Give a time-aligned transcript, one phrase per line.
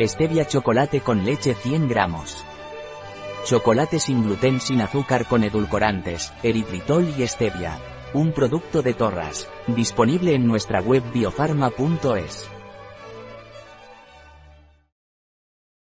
[0.00, 2.44] Stevia chocolate con leche 100 gramos.
[3.44, 7.78] Chocolate sin gluten sin azúcar con edulcorantes, eritritol y stevia.
[8.12, 9.48] Un producto de Torras.
[9.68, 12.53] Disponible en nuestra web biofarma.es.